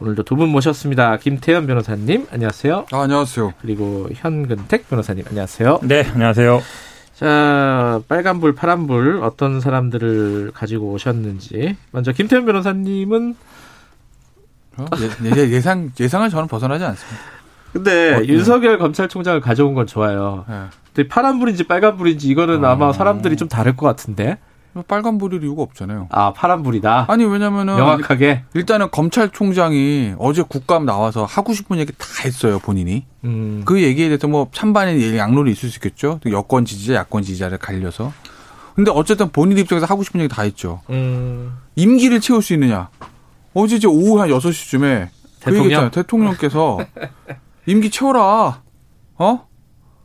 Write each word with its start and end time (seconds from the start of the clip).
오늘도 0.00 0.24
두 0.24 0.36
분 0.36 0.48
모셨습니다. 0.48 1.16
김태현 1.18 1.66
변호사님, 1.66 2.26
안녕하세요. 2.32 2.86
아, 2.92 3.02
안녕하세요. 3.02 3.52
그리고 3.60 4.08
현근택 4.12 4.88
변호사님, 4.88 5.24
안녕하세요. 5.28 5.80
네, 5.82 6.04
안녕하세요. 6.12 6.60
자, 7.14 8.00
빨간불, 8.08 8.54
파란불, 8.54 9.20
어떤 9.22 9.60
사람들을 9.60 10.50
가지고 10.54 10.90
오셨는지. 10.92 11.76
먼저 11.92 12.12
김태현 12.12 12.44
변호사님은 12.46 13.36
어? 14.78 14.86
예, 15.36 15.50
예, 15.50 15.60
상 15.60 15.90
예상을 16.00 16.28
저는 16.30 16.48
벗어나지 16.48 16.82
않습니다. 16.84 17.20
근데 17.72 18.14
어, 18.14 18.22
윤석열 18.24 18.78
검찰총장을 18.78 19.40
가져온 19.40 19.74
건 19.74 19.86
좋아요. 19.86 20.44
예. 20.50 20.54
근데 20.94 21.08
파란불인지 21.08 21.64
빨간불인지 21.64 22.28
이거는 22.28 22.64
아. 22.64 22.72
아마 22.72 22.92
사람들이 22.92 23.36
좀 23.36 23.48
다를 23.48 23.76
것 23.76 23.86
같은데. 23.86 24.38
빨간 24.88 25.18
불일 25.18 25.42
이유가 25.42 25.62
없잖아요. 25.62 26.08
아, 26.10 26.32
파란 26.32 26.62
불이다. 26.62 27.06
아니 27.08 27.24
왜냐면은 27.24 27.76
명확하게. 27.76 28.44
일단은 28.54 28.90
검찰총장이 28.90 30.14
어제 30.18 30.42
국감 30.42 30.86
나와서 30.86 31.24
하고 31.24 31.52
싶은 31.52 31.78
얘기 31.78 31.92
다 31.92 32.06
했어요 32.24 32.58
본인이. 32.58 33.04
음. 33.24 33.62
그 33.66 33.82
얘기에 33.82 34.08
대해서 34.08 34.28
뭐 34.28 34.48
찬반의 34.52 35.16
양론이 35.18 35.50
있을 35.52 35.68
수 35.68 35.78
있겠죠. 35.78 36.20
여권 36.30 36.64
지지자, 36.64 36.94
야권 36.94 37.22
지지자를 37.22 37.58
갈려서. 37.58 38.12
근데 38.74 38.90
어쨌든 38.90 39.28
본인 39.30 39.58
입장에서 39.58 39.84
하고 39.86 40.02
싶은 40.02 40.20
얘기 40.20 40.34
다 40.34 40.42
했죠. 40.42 40.80
음. 40.88 41.52
임기를 41.76 42.20
채울 42.20 42.40
수 42.42 42.54
있느냐. 42.54 42.88
어제 43.52 43.76
이제 43.76 43.86
오후 43.86 44.20
한 44.20 44.30
6시쯤에 44.30 45.08
그 45.08 45.40
대통령? 45.40 45.64
얘기했잖아요. 45.64 45.90
대통령께서 45.90 46.78
임기 47.66 47.90
채워라. 47.90 48.62
어? 49.18 49.46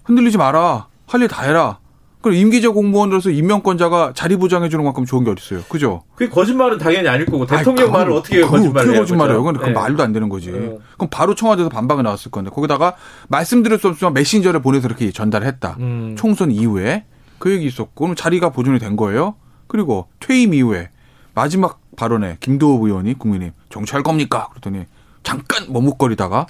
흔들리지 0.04 0.38
마라. 0.38 0.88
할 1.08 1.22
일 1.22 1.30
다 1.30 1.44
해라. 1.44 1.80
그럼 2.28 2.36
임기제 2.42 2.68
공무원으로서 2.68 3.30
임명권자가 3.30 4.12
자리 4.14 4.36
보장해 4.36 4.68
주는 4.68 4.84
만큼 4.84 5.06
좋은 5.06 5.24
게 5.24 5.32
어디 5.32 5.42
있어요. 5.42 5.64
그죠? 5.70 6.04
그 6.16 6.28
거짓말은 6.30 6.78
당연히 6.78 7.08
아닐 7.08 7.26
거고 7.26 7.46
대통령 7.46 7.86
그건- 7.86 8.02
말을 8.02 8.12
어떻게 8.12 8.42
거짓말을 8.42 8.92
해요? 8.92 9.00
거짓말해요? 9.00 9.44
그건 9.44 9.62
네. 9.64 9.72
말도 9.72 10.04
안 10.04 10.12
되는 10.12 10.28
거지. 10.28 10.50
어. 10.52 10.78
그럼 10.98 11.10
바로 11.10 11.36
청와대에서 11.36 11.70
반박이 11.70 12.04
나왔을 12.04 12.30
건데 12.32 12.50
거기다가 12.54 12.96
말씀드릴 13.30 13.80
수 13.80 13.88
없지만 13.88 14.14
메신저를 14.14 14.62
보내서 14.62 14.88
이렇게 14.88 15.10
전달했다. 15.12 15.78
음. 15.80 16.16
총선 16.18 16.52
이후에 16.52 17.06
그 17.40 17.50
얘기 17.54 17.66
있었고 17.66 17.94
그럼 18.04 18.16
자리가 18.16 18.50
보존이 18.50 18.78
된 18.80 18.98
거예요. 18.98 19.36
그리고 19.68 20.08
퇴임 20.20 20.54
이후에 20.54 20.90
마지막 21.34 21.80
발언에 21.96 22.36
김도읍 22.42 22.84
의원이 22.84 23.18
국민님 23.18 23.52
정치할 23.70 24.04
겁니까? 24.04 24.48
그랬더니 24.50 24.84
잠깐 25.24 25.72
머뭇거리다가 25.72 26.46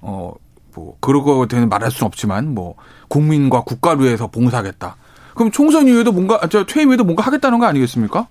어 0.00 0.32
뭐 0.74 0.96
그러고 1.00 1.46
되는 1.46 1.68
말할 1.68 1.90
수는 1.90 2.06
없지만 2.06 2.54
뭐 2.54 2.74
국민과 3.08 3.62
국가를 3.62 4.04
위해서 4.04 4.26
봉사하겠다. 4.26 4.96
그럼 5.34 5.50
총선 5.50 5.88
이후에도 5.88 6.12
뭔가 6.12 6.38
아, 6.42 6.48
저 6.48 6.64
퇴임 6.64 6.88
후에도 6.88 7.04
뭔가 7.04 7.22
하겠다는 7.22 7.58
거 7.58 7.66
아니겠습니까? 7.66 8.26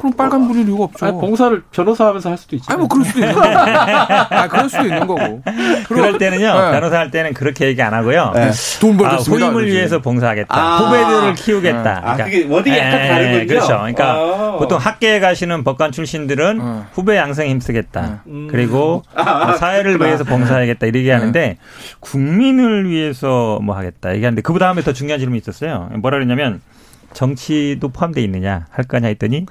그럼 0.00 0.14
빨간 0.14 0.48
불일 0.48 0.66
이유가 0.66 0.84
없죠. 0.84 1.04
아니, 1.04 1.20
봉사를 1.20 1.62
변호사하면서 1.72 2.30
할 2.30 2.38
수도 2.38 2.56
있지. 2.56 2.66
아니 2.70 2.78
뭐 2.78 2.88
그럴 2.88 3.04
수도 3.04 3.20
있는 3.20 3.34
거고. 3.34 3.48
아 3.50 4.48
그럴 4.48 4.68
수도 4.70 4.82
있는 4.84 5.06
거고. 5.06 5.42
그럴 5.88 6.16
때는요, 6.16 6.46
네. 6.46 6.70
변호사 6.72 6.98
할 6.98 7.10
때는 7.10 7.34
그렇게 7.34 7.66
얘기 7.66 7.82
안 7.82 7.92
하고요. 7.92 8.32
돈 8.80 8.94
아, 8.94 8.96
벌겠습니다. 8.96 9.30
후임을 9.46 9.52
그러지. 9.52 9.72
위해서 9.72 9.98
봉사하겠다. 10.00 10.56
아. 10.58 10.78
후배들을 10.78 11.34
키우겠다. 11.34 12.02
아, 12.02 12.16
그게 12.16 12.46
워딩이 12.48 12.78
약간 12.78 13.08
다르군요. 13.08 13.46
그렇죠. 13.46 13.66
그러니까 13.66 14.12
아. 14.14 14.56
보통 14.58 14.78
학계에 14.78 15.20
가시는 15.20 15.64
법관 15.64 15.92
출신들은 15.92 16.60
어. 16.62 16.86
후배 16.94 17.18
양성에 17.18 17.50
힘쓰겠다. 17.50 18.22
음. 18.26 18.48
그리고 18.50 19.02
아, 19.14 19.44
뭐 19.44 19.56
사회를 19.56 19.98
그렇구나. 19.98 20.06
위해서 20.06 20.24
봉사하겠다 20.24 20.86
이렇게 20.86 21.12
하는데 21.12 21.58
국민을 22.00 22.88
위해서 22.88 23.58
뭐 23.62 23.76
하겠다 23.76 24.14
얘기하는데 24.14 24.40
그 24.40 24.58
다음에 24.58 24.80
더 24.80 24.94
중요한 24.94 25.18
질문이 25.20 25.38
있었어요. 25.40 25.90
뭐라 25.98 26.16
그랬냐면 26.16 26.62
정치도 27.12 27.88
포함되어 27.88 28.22
있느냐 28.24 28.66
할 28.70 28.84
거냐 28.84 29.08
했더니 29.08 29.44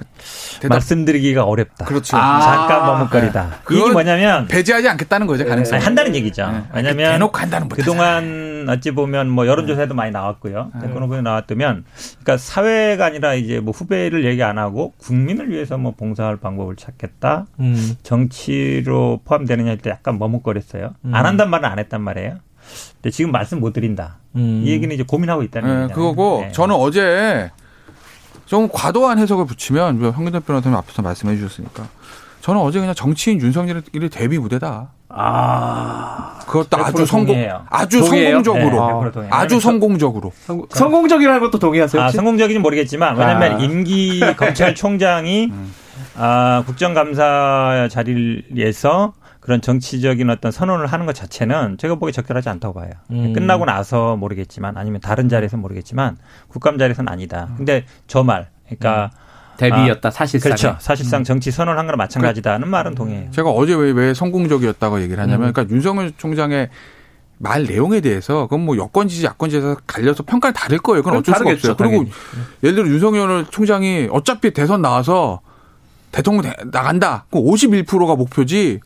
대답- 0.60 0.70
말씀드리기가 0.76 1.44
어렵다. 1.44 1.84
그렇죠. 1.84 2.16
아. 2.16 2.40
잠깐 2.40 2.86
머뭇거리다. 2.86 3.46
이게 3.70 3.76
그건 3.78 3.92
뭐냐면 3.92 4.46
배제하지 4.48 4.88
않겠다는 4.88 5.26
거죠 5.26 5.44
가능성. 5.44 5.76
아니, 5.76 5.84
한다는 5.84 6.14
얘기죠. 6.14 6.50
네. 6.50 6.62
왜냐하면 6.74 7.12
대놓고 7.12 7.38
한다는 7.38 7.68
네. 7.68 7.74
못하잖아. 7.74 7.84
그동안 7.84 8.66
어찌 8.68 8.90
보면 8.92 9.28
뭐 9.30 9.46
여론조사에도 9.46 9.94
많이 9.94 10.10
나왔고요. 10.10 10.70
대권 10.80 11.02
후보에 11.02 11.20
나왔다면, 11.22 11.84
그러니까 12.22 12.36
사회가 12.36 13.06
아니라 13.06 13.34
이제 13.34 13.58
뭐 13.60 13.72
후배를 13.72 14.24
얘기 14.24 14.42
안 14.42 14.58
하고 14.58 14.92
국민을 14.98 15.50
위해서 15.50 15.76
뭐 15.78 15.94
봉사할 15.96 16.36
방법을 16.36 16.76
찾겠다. 16.76 17.46
음. 17.60 17.96
정치로 18.02 19.20
포함되느냐 19.24 19.70
할 19.70 19.78
때 19.78 19.90
약간 19.90 20.18
머뭇거렸어요. 20.18 20.94
안 21.12 21.26
한단 21.26 21.48
말은 21.50 21.68
안 21.68 21.78
했단 21.78 22.00
말이에요. 22.02 22.38
근데 23.02 23.10
지금 23.10 23.32
말씀 23.32 23.60
못 23.60 23.72
드린다. 23.72 24.18
음. 24.36 24.62
이 24.64 24.70
얘기는 24.70 24.94
이제 24.94 25.02
고민하고 25.06 25.42
있다는 25.42 25.86
네. 25.88 25.94
그거고 25.94 26.44
저는 26.52 26.74
어제 26.74 27.50
좀 28.46 28.68
과도한 28.70 29.18
해석을 29.18 29.46
붙이면 29.46 30.00
뭐 30.00 30.10
황근대 30.10 30.40
변호사님 30.40 30.76
앞에서 30.76 31.02
말씀해 31.02 31.36
주셨으니까 31.36 31.84
저는 32.40 32.60
어제 32.60 32.78
그냥 32.78 32.94
정치인 32.94 33.40
윤석열의 33.40 34.10
데뷔 34.10 34.38
무대다. 34.38 34.90
아. 35.08 36.38
그것도 36.46 36.76
아주 36.82 37.02
100% 37.02 37.06
성공, 37.06 37.26
동의해요. 37.28 37.66
아주 37.70 38.00
동의해요? 38.00 38.42
성공적으로, 38.42 38.70
네, 38.70 39.08
100% 39.08 39.12
동의해요. 39.12 39.34
아주 39.34 39.60
성공적으로. 39.60 40.32
성, 40.44 40.66
성공적이라는 40.70 41.40
것도 41.40 41.58
동의하세요? 41.58 42.00
아, 42.00 42.04
혹시? 42.06 42.16
성공적인지 42.16 42.58
모르겠지만 42.58 43.16
왜냐하면 43.16 43.52
아. 43.52 43.58
임기 43.58 44.20
검찰총장이 44.36 45.52
아, 46.16 46.62
국정감사 46.66 47.88
자리에서 47.90 49.12
그런 49.50 49.60
정치적인 49.60 50.30
어떤 50.30 50.52
선언을 50.52 50.86
하는 50.86 51.06
것 51.06 51.12
자체는 51.12 51.76
제가 51.76 51.96
보기에 51.96 52.12
적절하지 52.12 52.48
않다고 52.50 52.72
봐요. 52.74 52.90
음. 53.10 53.32
끝나고 53.32 53.64
나서 53.64 54.14
모르겠지만 54.14 54.76
아니면 54.76 55.00
다른 55.00 55.28
자리에서 55.28 55.56
모르겠지만 55.56 56.18
국감 56.46 56.78
자리에서는 56.78 57.12
아니다. 57.12 57.48
근데 57.56 57.84
저 58.06 58.22
말, 58.22 58.48
그러니까 58.66 59.10
데뷔였다, 59.56 60.12
사실상. 60.12 60.50
그렇죠. 60.50 60.76
사실상 60.78 61.24
정치 61.24 61.50
선언한 61.50 61.84
거랑 61.86 61.98
마찬가지다는 61.98 62.68
말은 62.68 62.94
동의해요. 62.94 63.32
제가 63.32 63.50
어제 63.50 63.74
왜, 63.74 63.90
왜 63.90 64.14
성공적이었다고 64.14 65.00
얘기를 65.02 65.20
하냐면, 65.20 65.52
그러니까 65.52 65.74
윤석열 65.74 66.12
총장의 66.16 66.68
말 67.38 67.64
내용에 67.64 68.00
대해서 68.00 68.42
그건 68.46 68.60
뭐 68.64 68.76
여권 68.76 69.08
지지, 69.08 69.26
야권 69.26 69.50
지지에서 69.50 69.78
갈려서 69.88 70.22
평가는 70.22 70.54
다를 70.54 70.78
거예요. 70.78 71.02
그건 71.02 71.18
어쩔 71.18 71.34
수가 71.34 71.50
없어요. 71.50 71.74
그리고 71.74 71.90
당연히. 72.04 72.12
예를 72.62 72.76
들어 72.76 72.86
윤석열 72.88 73.46
총장이 73.50 74.08
어차피 74.12 74.52
대선 74.52 74.80
나와서 74.80 75.40
대통령 76.12 76.42
대- 76.42 76.54
나간다. 76.70 77.24
그럼 77.30 77.46
51%가 77.46 78.14
목표지 78.14 78.78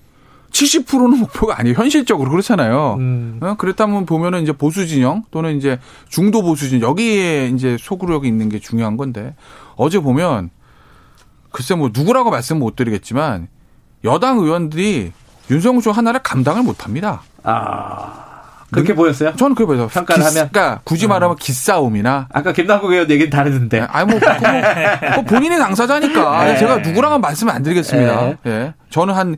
70%는 0.55 1.19
목표가 1.19 1.59
아니에요. 1.59 1.77
현실적으로 1.77 2.31
그렇잖아요. 2.31 2.97
음. 2.99 3.41
어? 3.43 3.55
그렇다면 3.59 4.07
보면은 4.07 4.43
이제 4.43 4.53
보수 4.53 4.87
진영 4.87 5.25
또는 5.31 5.57
이제 5.57 5.79
중도 6.09 6.43
보수 6.43 6.69
진영 6.69 6.89
여기에 6.89 7.49
이제 7.49 7.77
소구력이 7.79 8.29
있는 8.29 8.49
게 8.49 8.61
중요한 8.61 8.97
건데 8.97 9.35
어제 9.77 9.99
보면 9.99 10.51
글쎄 11.51 11.75
뭐 11.75 11.91
누구라고 11.93 12.31
말씀 12.31 12.59
못 12.61 12.77
드리겠지만 12.77 13.49
여당 14.05 14.39
의원들이 14.39 15.13
윤석열 15.51 15.83
총 15.83 15.93
하나를 15.93 16.23
감당을 16.23 16.63
못 16.63 16.85
합니다. 16.85 17.23
아. 17.43 18.23
그렇게 18.71 18.95
보였어요? 18.95 19.37
저는 19.37 19.55
그래 19.55 19.67
봐서 19.67 19.87
평가를 19.87 20.25
하면? 20.25 20.49
그러니까 20.51 20.81
굳이 20.83 21.07
말하면 21.07 21.37
기싸움이나 21.37 22.27
아까 22.33 22.53
김남국 22.53 22.91
의원 22.91 23.09
얘기는 23.09 23.31
다르던데. 23.31 23.81
아니 23.81 24.11
뭐, 24.11 24.19
그거 24.19 24.33
뭐, 24.33 24.61
그거 25.11 25.23
본인이 25.23 25.57
당사자니까 25.59 26.45
네. 26.45 26.59
제가 26.59 26.79
누구랑은 26.79 27.21
말씀 27.21 27.49
안 27.49 27.63
드리겠습니다. 27.63 28.21
네. 28.25 28.37
예. 28.47 28.75
저는 28.91 29.15
한 29.15 29.37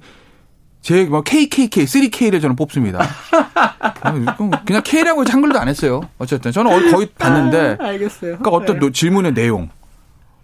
제뭐 0.86 1.22
KKK, 1.22 1.84
3K를 1.84 2.40
저는 2.40 2.54
뽑습니다. 2.54 3.00
그냥 4.64 4.82
K라고 4.84 5.22
해서 5.22 5.32
한글도 5.32 5.58
안 5.58 5.66
했어요. 5.66 6.00
어쨌든 6.18 6.52
저는 6.52 6.92
거의 6.92 7.08
봤는데 7.18 7.76
알겠어요. 7.80 8.38
그러니까 8.38 8.50
어떤 8.50 8.78
노- 8.78 8.92
질문의 8.92 9.34
내용, 9.34 9.68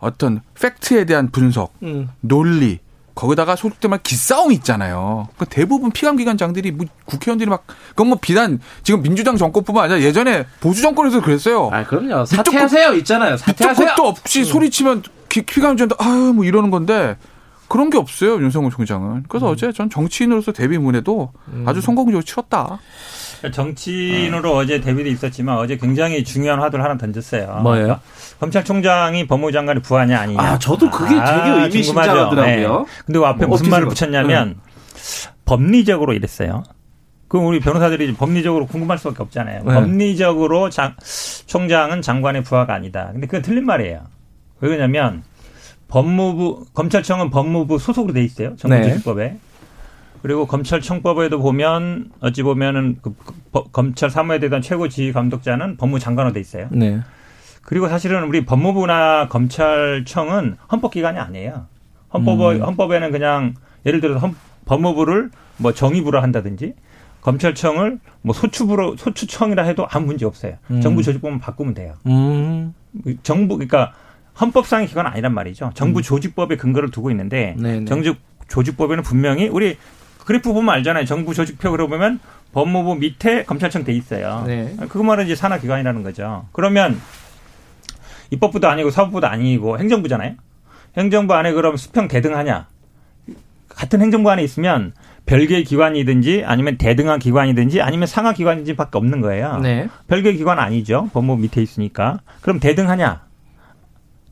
어떤 0.00 0.40
팩트에 0.60 1.04
대한 1.04 1.30
분석, 1.30 1.74
음. 1.84 2.08
논리 2.20 2.80
거기다가 3.14 3.54
소속되면 3.54 4.00
기싸움이 4.02 4.52
있잖아요. 4.56 5.28
그 5.38 5.44
대부분 5.46 5.92
피감기관장들이 5.92 6.72
뭐 6.72 6.86
국회의원들이 7.04 7.48
막 7.48 7.64
그건 7.90 8.08
뭐 8.08 8.18
비단 8.20 8.58
지금 8.82 9.00
민주당 9.02 9.36
정권뿐만 9.36 9.84
아니라 9.84 10.00
예전에 10.00 10.46
보수 10.58 10.82
정권에서 10.82 11.20
그랬어요. 11.22 11.70
아, 11.72 11.84
그럼요. 11.84 12.24
사퇴하세요. 12.24 12.94
있잖아요. 12.94 13.36
사퇴하세요. 13.36 13.86
끝도 13.90 14.08
없이 14.08 14.44
소리치면 14.44 15.04
피- 15.28 15.42
피감기관도 15.42 15.94
아유 16.00 16.32
뭐 16.34 16.44
이러는 16.44 16.70
건데 16.72 17.16
그런 17.72 17.88
게 17.88 17.96
없어요 17.96 18.34
윤석열 18.34 18.70
총장은. 18.70 19.24
그래서 19.30 19.46
어제 19.46 19.72
전 19.72 19.88
정치인으로서 19.88 20.52
데뷔 20.52 20.76
문에도 20.76 21.32
아주 21.64 21.80
성공적으로 21.80 22.22
치렀다. 22.22 22.78
정치인으로 23.50 24.54
어제 24.54 24.82
데뷔도 24.82 25.08
있었지만 25.08 25.56
어제 25.56 25.78
굉장히 25.78 26.22
중요한 26.22 26.60
화두를 26.60 26.84
하나 26.84 26.98
던졌어요. 26.98 27.60
뭐예요? 27.62 27.98
검찰총장이 28.40 29.26
법무장관의 29.26 29.82
부하냐 29.82 30.20
아니냐. 30.20 30.38
아, 30.38 30.58
저도 30.58 30.90
그게 30.90 31.14
되게 31.14 31.24
궁금하죠. 31.24 31.62
의미심장하더라고요. 31.62 32.78
네. 32.80 32.84
근데 33.06 33.18
그 33.18 33.24
앞에 33.24 33.46
뭐 33.46 33.56
무슨 33.56 33.70
말을 33.70 33.88
붙였냐면 33.88 34.56
법리적으로 35.46 36.12
이랬어요. 36.12 36.64
그럼 37.28 37.46
우리 37.46 37.58
변호사들이 37.58 38.12
법리적으로 38.16 38.66
궁금할 38.66 38.98
수밖에 38.98 39.22
없잖아요. 39.22 39.62
네. 39.64 39.72
법리적으로 39.72 40.68
장, 40.68 40.94
총장은 41.46 42.02
장관의 42.02 42.44
부하가 42.44 42.74
아니다. 42.74 43.08
근데 43.12 43.26
그건 43.26 43.40
틀린 43.40 43.64
말이에요. 43.64 44.02
왜 44.60 44.68
그러냐면 44.68 45.22
법무부 45.92 46.64
검찰청은 46.72 47.28
법무부 47.28 47.78
소속으로 47.78 48.14
돼 48.14 48.24
있어요. 48.24 48.56
정부조직법에. 48.56 49.36
그리고 50.22 50.46
검찰청법에도 50.46 51.38
보면 51.38 52.10
어찌 52.20 52.42
보면은 52.42 52.96
그, 53.02 53.14
그, 53.14 53.34
법- 53.52 53.72
검찰 53.72 54.08
사무에 54.08 54.38
대한 54.38 54.62
최고 54.62 54.88
지휘 54.88 55.12
감독자는 55.12 55.76
법무장관으로 55.76 56.32
돼 56.32 56.40
있어요. 56.40 56.68
네. 56.70 57.00
그리고 57.62 57.88
사실은 57.88 58.24
우리 58.24 58.46
법무부나 58.46 59.28
검찰청은 59.28 60.56
헌법기관이 60.72 61.18
아니에요. 61.18 61.66
헌법 62.14 62.40
음. 62.52 62.62
헌법에는 62.62 63.12
그냥 63.12 63.54
예를 63.84 64.00
들어서 64.00 64.18
헌- 64.26 64.36
법무부를 64.64 65.30
뭐 65.58 65.74
정의부로 65.74 66.22
한다든지 66.22 66.72
검찰청을 67.20 67.98
뭐 68.22 68.32
소추부로 68.32 68.96
소추청이라 68.96 69.64
해도 69.64 69.86
아무 69.90 70.06
문제 70.06 70.24
없어요. 70.24 70.54
음. 70.70 70.80
정부 70.80 71.02
조직법만 71.02 71.38
바꾸면 71.40 71.74
돼요. 71.74 71.94
음. 72.06 72.72
정부 73.22 73.56
그러니까 73.58 73.92
헌법상의 74.40 74.86
기관 74.86 75.06
아니란 75.06 75.34
말이죠. 75.34 75.72
정부 75.74 76.02
조직법에 76.02 76.56
근거를 76.56 76.90
두고 76.90 77.10
있는데 77.10 77.54
음. 77.58 77.62
네네. 77.62 77.84
정부 77.86 78.14
조직법에는 78.48 79.02
분명히 79.02 79.48
우리 79.48 79.76
그래프 80.24 80.52
보면 80.52 80.74
알잖아요. 80.76 81.04
정부 81.04 81.34
조직표 81.34 81.70
그러 81.70 81.86
보면 81.86 82.20
법무부 82.52 82.96
밑에 82.96 83.44
검찰청 83.44 83.84
돼 83.84 83.92
있어요. 83.92 84.44
네. 84.46 84.76
그 84.88 84.98
말은 84.98 85.24
이제 85.24 85.34
산하 85.34 85.58
기관이라는 85.58 86.02
거죠. 86.02 86.46
그러면 86.52 87.00
입법부도 88.30 88.68
아니고 88.68 88.90
사법부도 88.90 89.26
아니고 89.26 89.78
행정부잖아요. 89.78 90.34
행정부 90.96 91.34
안에 91.34 91.52
그럼 91.52 91.76
수평 91.76 92.08
대등하냐? 92.08 92.66
같은 93.68 94.00
행정부 94.02 94.30
안에 94.30 94.42
있으면 94.44 94.92
별개의 95.24 95.64
기관이든지 95.64 96.42
아니면 96.44 96.76
대등한 96.78 97.18
기관이든지 97.18 97.80
아니면 97.80 98.06
상하 98.06 98.32
기관인지밖에 98.32 98.98
없는 98.98 99.20
거예요. 99.20 99.58
네. 99.58 99.88
별개의 100.08 100.36
기관 100.36 100.58
아니죠. 100.58 101.08
법무부 101.12 101.40
밑에 101.40 101.62
있으니까. 101.62 102.20
그럼 102.42 102.60
대등하냐? 102.60 103.22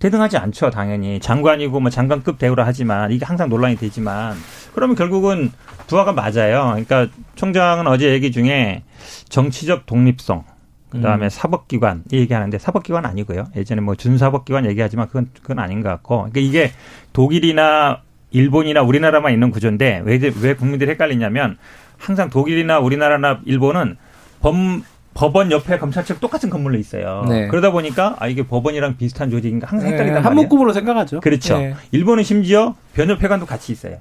대등하지 0.00 0.38
않죠, 0.38 0.70
당연히. 0.70 1.20
장관이고 1.20 1.78
뭐 1.78 1.90
장관급 1.90 2.38
대우라 2.38 2.66
하지만 2.66 3.12
이게 3.12 3.24
항상 3.24 3.48
논란이 3.48 3.76
되지만 3.76 4.34
그러면 4.74 4.96
결국은 4.96 5.52
부하가 5.86 6.12
맞아요. 6.12 6.70
그러니까 6.70 7.06
총장은 7.36 7.86
어제 7.86 8.10
얘기 8.10 8.32
중에 8.32 8.82
정치적 9.28 9.86
독립성 9.86 10.44
그다음에 10.88 11.28
사법기관 11.28 12.04
이 12.10 12.16
얘기하는데 12.16 12.58
사법기관 12.58 13.06
아니고요. 13.06 13.46
예전에 13.54 13.80
뭐 13.80 13.94
준사법기관 13.94 14.66
얘기하지만 14.66 15.06
그건 15.06 15.30
그건 15.34 15.58
아닌 15.58 15.82
것 15.82 15.90
같고. 15.90 16.16
그러니까 16.16 16.40
이게 16.40 16.72
독일이나 17.12 18.00
일본이나 18.30 18.82
우리나라만 18.82 19.32
있는 19.32 19.50
구조인데 19.50 20.02
왜, 20.04 20.18
왜 20.40 20.54
국민들이 20.54 20.90
헷갈리냐면 20.90 21.58
항상 21.98 22.30
독일이나 22.30 22.78
우리나라나 22.78 23.40
일본은 23.44 23.96
법, 24.40 24.54
법원 25.12 25.50
옆에 25.50 25.78
검찰청 25.78 26.18
똑같은 26.20 26.50
건물로 26.50 26.78
있어요. 26.78 27.24
네. 27.28 27.48
그러다 27.48 27.72
보니까 27.72 28.16
아 28.20 28.28
이게 28.28 28.46
법원이랑 28.46 28.96
비슷한 28.96 29.30
조직인가 29.30 29.66
항상 29.68 29.88
헷갈린단 29.88 30.14
네, 30.14 30.20
한 30.20 30.34
말이에요. 30.34 30.42
묶음으로 30.48 30.72
생각하죠. 30.72 31.20
그렇죠. 31.20 31.58
네. 31.58 31.74
일본은 31.90 32.22
심지어 32.22 32.74
변협회관도 32.94 33.44
같이 33.46 33.72
있어요. 33.72 33.98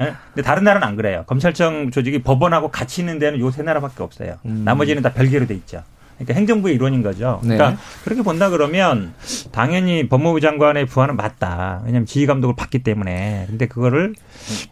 예? 0.00 0.14
근데 0.34 0.42
다른 0.42 0.64
나라는 0.64 0.86
안 0.86 0.96
그래요. 0.96 1.24
검찰청 1.26 1.90
조직이 1.90 2.22
법원하고 2.22 2.70
같이 2.70 3.02
있는 3.02 3.18
데는 3.18 3.40
요 3.40 3.50
세 3.50 3.62
나라밖에 3.62 4.02
없어요. 4.02 4.36
음. 4.46 4.62
나머지는 4.64 5.02
다 5.02 5.12
별개로 5.12 5.46
돼 5.46 5.54
있죠. 5.54 5.82
그러니까 6.16 6.34
행정부의 6.34 6.74
일원인 6.76 7.02
거죠. 7.02 7.40
네. 7.42 7.56
그러니까 7.56 7.80
그렇게 8.04 8.22
본다 8.22 8.48
그러면 8.50 9.12
당연히 9.52 10.08
법무부 10.08 10.40
장관의 10.40 10.86
부하는 10.86 11.16
맞다. 11.16 11.80
왜냐하면 11.84 12.06
지휘 12.06 12.26
감독을 12.26 12.54
받기 12.56 12.82
때문에. 12.84 13.46
근데 13.48 13.66
그거를 13.66 14.14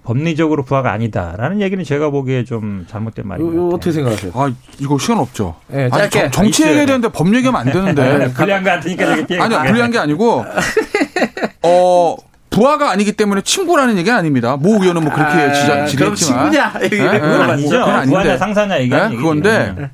법리적으로 0.04 0.64
부하가 0.64 0.92
아니다라는 0.92 1.60
얘기는 1.60 1.82
제가 1.84 2.10
보기에 2.10 2.44
좀 2.44 2.86
잘못된 2.88 3.26
말인 3.26 3.44
것 3.46 3.52
요, 3.52 3.56
요 3.56 3.62
같아요. 3.64 3.74
어떻게 3.76 3.92
생각하세요? 3.92 4.32
아 4.34 4.52
이거 4.78 4.98
시간 4.98 5.18
없죠. 5.18 5.56
네, 5.68 5.88
아니. 5.90 6.08
정- 6.10 6.30
정치 6.30 6.62
얘기해야 6.64 6.86
되는데 6.86 7.08
법 7.08 7.34
얘기하면 7.34 7.60
안 7.60 7.72
되는데. 7.72 8.18
네, 8.18 8.28
불리한 8.34 8.62
거 8.62 8.70
같으니까 8.70 9.06
저기 9.06 9.26
피해. 9.26 9.40
아니요, 9.40 9.62
불리한 9.66 9.90
게 9.90 9.98
아니고, 9.98 10.44
어, 11.64 12.16
부하가 12.50 12.90
아니기 12.90 13.12
때문에 13.12 13.40
친구라는 13.42 13.96
얘기는 13.98 14.16
아닙니다. 14.16 14.56
모 14.56 14.74
의원은 14.82 15.02
뭐 15.04 15.12
그렇게 15.12 15.32
아, 15.32 15.52
지적, 15.52 15.66
그럼 15.74 15.86
지적했지만. 16.14 16.50
친구냐? 16.52 16.74
예? 16.82 16.88
그건 16.88 17.48
예, 17.48 17.52
아니죠. 17.52 17.84
부하냐 18.06 18.36
상사냐 18.36 18.80
얘기하는 18.80 19.10
네. 19.10 19.16
그건데 19.16 19.74
네. 19.78 19.90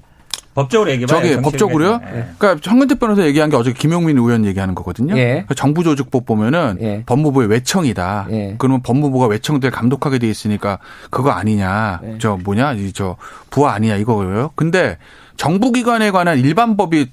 법적으로 0.59 0.91
얘기해봐요. 0.91 1.23
저기 1.23 1.41
법적으로요? 1.41 2.01
예. 2.03 2.29
그러니까 2.37 2.69
황근택 2.69 2.99
변호사 2.99 3.23
얘기한 3.23 3.49
게 3.49 3.57
어제 3.57 3.73
김용민 3.73 4.19
의원 4.19 4.45
얘기하는 4.45 4.75
거거든요. 4.75 5.17
예. 5.17 5.45
그 5.47 5.55
정부조직법 5.55 6.27
보면은 6.27 6.79
예. 6.81 7.05
법무부의 7.07 7.49
외청이다. 7.49 8.27
예. 8.31 8.57
그러면 8.59 8.83
법무부가 8.83 9.27
외청들 9.27 9.71
감독하게 9.71 10.19
돼 10.19 10.29
있으니까 10.29 10.79
그거 11.11 11.31
아니냐. 11.31 12.01
예. 12.03 12.19
저 12.19 12.37
뭐냐, 12.43 12.73
이저 12.73 13.17
부하 13.51 13.75
아니냐 13.75 13.97
이거예요. 13.97 14.51
근데 14.57 14.99
정부기관에 15.37 16.11
관한 16.11 16.39
일반 16.41 16.77
법이 16.77 17.07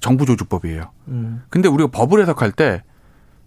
정부조직법이에요. 0.00 0.90
음. 1.08 1.42
근데 1.50 1.68
우리가 1.68 1.90
법을 1.92 2.20
해석할 2.20 2.50
때 2.50 2.82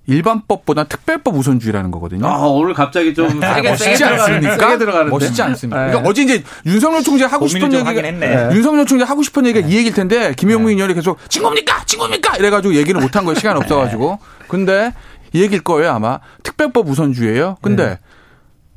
일반법보다 0.07 0.85
특별법 0.85 1.35
우선주의라는 1.35 1.91
거거든요. 1.91 2.25
아, 2.27 2.37
오늘 2.47 2.73
갑자기 2.73 3.13
좀 3.13 3.39
세게, 3.39 3.69
멋있지 3.69 3.83
세게 3.83 3.97
들어가는데, 3.97 4.47
않습니까? 4.47 4.67
세게 4.67 4.77
들어가는데. 4.79 5.11
멋있지 5.11 5.41
않습니까? 5.41 5.79
네. 5.79 5.87
그러니까 5.89 6.09
어제 6.09 6.23
이제 6.23 6.43
윤석열 6.65 7.03
총재 7.03 7.25
하고 7.25 7.47
싶은 7.47 7.69
좀 7.69 7.87
얘기가. 7.87 8.11
네. 8.11 8.49
윤석열 8.53 8.85
총재 8.85 9.05
하고 9.05 9.21
싶은 9.21 9.45
얘기가 9.45 9.67
이 9.67 9.75
얘기일 9.75 9.93
텐데 9.93 10.33
김영민 10.35 10.77
의원이 10.77 10.95
계속 10.95 11.19
친구입니까? 11.29 11.85
친구입니까? 11.85 12.37
이래가지고 12.37 12.75
얘기를 12.75 12.99
못한 12.99 13.25
거예요. 13.25 13.39
시간 13.39 13.57
없어가지고. 13.57 14.19
근데 14.47 14.93
이 15.33 15.41
얘기일 15.41 15.61
거예요 15.61 15.91
아마. 15.91 16.19
특별법 16.43 16.89
우선주의예요. 16.89 17.57
근데 17.61 17.99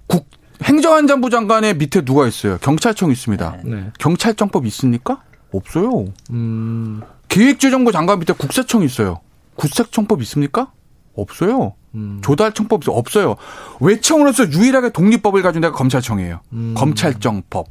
국 0.06 0.28
행정안전부 0.62 1.30
장관의 1.30 1.74
밑에 1.78 2.02
누가 2.02 2.26
있어요? 2.28 2.58
경찰청 2.58 3.10
있습니다. 3.10 3.56
네. 3.64 3.86
경찰청법 3.98 4.66
있습니까? 4.66 5.22
없어요. 5.52 6.06
음. 6.30 7.00
기획재정부 7.28 7.92
장관 7.92 8.18
밑에 8.18 8.32
국세청 8.34 8.82
있어요. 8.82 9.20
국세청법 9.56 10.20
있습니까? 10.22 10.68
없어요. 11.16 11.74
음. 11.94 12.20
조달청법 12.22 12.82
있어요. 12.84 12.96
없어요. 12.96 13.36
외청으로서 13.80 14.50
유일하게 14.50 14.90
독립법을 14.90 15.42
가진 15.42 15.60
데가 15.60 15.74
검찰청이에요. 15.76 16.40
음. 16.52 16.74
검찰청법. 16.76 17.66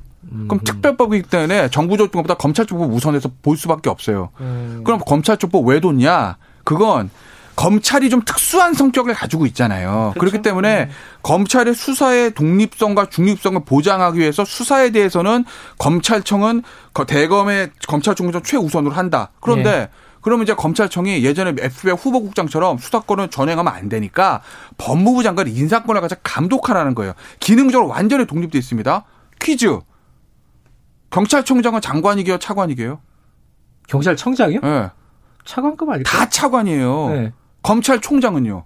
그럼 0.48 0.62
특별법이기 0.64 1.28
때문에 1.30 1.70
정부조직법보다 1.70 2.36
검찰청법 2.36 2.92
우선해서 2.94 3.30
볼 3.42 3.58
수밖에 3.58 3.90
없어요. 3.90 4.30
음. 4.40 4.82
그럼 4.86 5.00
검찰청법 5.06 5.68
왜 5.68 5.80
뒀냐? 5.82 6.38
그건 6.64 7.10
검찰이 7.56 8.10
좀 8.10 8.22
특수한 8.26 8.74
성격을 8.74 9.14
가지고 9.14 9.46
있잖아요. 9.48 10.14
그렇기 10.18 10.42
때문에 10.42 10.90
검찰의 11.22 11.76
수사의 11.76 12.34
독립성과 12.34 13.08
중립성을 13.12 13.64
보장하기 13.66 14.18
위해서 14.20 14.44
수사에 14.44 14.90
대해서는 14.92 15.46
검찰청은 15.78 16.64
거- 16.94 17.06
대검의 17.06 17.72
검찰청에서 17.88 18.42
최우선으로 18.42 18.94
한다. 18.96 19.30
그런데 19.40 19.90
그러면 20.24 20.44
이제 20.44 20.56
검찰청이 20.56 21.24
예전에 21.24 21.54
FBI 21.60 21.96
후보국장처럼 21.96 22.78
수사권을 22.78 23.30
전행하면 23.30 23.72
안 23.72 23.90
되니까 23.90 24.42
법무부 24.78 25.22
장관이 25.22 25.52
인사권을 25.52 26.02
가져 26.02 26.16
감독하라는 26.24 26.96
거예요. 26.96 27.14
기능적으로 27.40 27.90
완전히 27.90 28.26
독립돼 28.26 28.58
있습니다. 28.58 29.04
퀴즈. 29.40 29.80
경찰청장은 31.12 31.82
장관이게요, 31.82 32.40
차관이게요? 32.40 33.00
경찰청장이요? 33.88 34.62
예. 34.64 34.90
차관급 35.46 35.90
아닐까? 35.90 36.10
다 36.10 36.30
차관이에요. 36.30 37.10
네. 37.10 37.34
검찰총장은요 37.62 38.66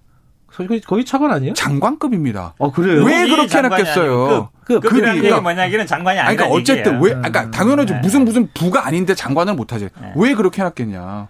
거기 0.87 1.05
차관 1.05 1.31
아니에요? 1.31 1.53
장관급입니다. 1.53 2.53
어, 2.57 2.71
그래요? 2.71 3.03
왜 3.03 3.27
그렇게 3.27 3.57
해놨겠어요? 3.57 4.49
그, 4.63 4.73
급, 4.75 4.81
그, 4.81 4.89
급이라는 4.89 5.21
그러니까- 5.21 5.41
뭐냐기는 5.41 5.85
장관이 5.85 6.19
아니, 6.19 6.29
아니다. 6.29 6.45
그러니까 6.45 6.59
어쨌든 6.59 7.01
왜, 7.01 7.09
그러니까 7.13 7.51
당연하죠. 7.51 7.95
네. 7.95 7.99
무슨 7.99 8.25
무슨 8.25 8.49
부가 8.53 8.85
아닌데 8.87 9.13
장관을 9.13 9.53
못하지. 9.55 9.89
네. 10.01 10.13
왜 10.15 10.33
그렇게 10.33 10.61
해놨겠냐. 10.61 11.27